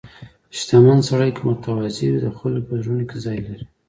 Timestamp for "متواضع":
1.49-2.07